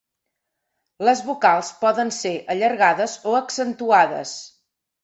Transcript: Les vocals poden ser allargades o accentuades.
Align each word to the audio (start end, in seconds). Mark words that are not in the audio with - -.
Les 1.09 1.21
vocals 1.27 1.69
poden 1.83 2.11
ser 2.17 2.35
allargades 2.55 3.17
o 3.35 3.39
accentuades. 3.43 4.35